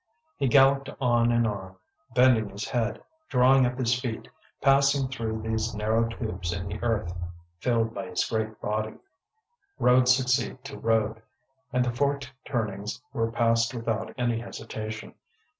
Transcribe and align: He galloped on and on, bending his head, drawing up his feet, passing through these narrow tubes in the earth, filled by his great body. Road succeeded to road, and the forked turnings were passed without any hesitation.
He 0.35 0.47
galloped 0.47 0.89
on 0.99 1.31
and 1.31 1.45
on, 1.45 1.75
bending 2.15 2.49
his 2.49 2.67
head, 2.67 3.03
drawing 3.29 3.67
up 3.67 3.77
his 3.77 3.93
feet, 4.01 4.27
passing 4.59 5.09
through 5.09 5.43
these 5.43 5.75
narrow 5.75 6.09
tubes 6.09 6.51
in 6.51 6.67
the 6.67 6.81
earth, 6.81 7.13
filled 7.59 7.93
by 7.93 8.07
his 8.07 8.25
great 8.25 8.59
body. 8.59 8.95
Road 9.77 10.07
succeeded 10.09 10.63
to 10.63 10.79
road, 10.79 11.21
and 11.71 11.85
the 11.85 11.91
forked 11.93 12.33
turnings 12.45 12.99
were 13.13 13.31
passed 13.31 13.75
without 13.75 14.15
any 14.17 14.39
hesitation. 14.39 15.13